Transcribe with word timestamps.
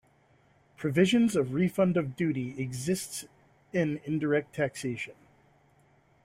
Provisions 0.77 1.35
of 1.35 1.53
refund 1.53 1.95
of 1.95 2.15
duty 2.15 2.59
exists 2.59 3.25
in 3.71 4.01
indirect 4.03 4.55
taxation. 4.55 5.13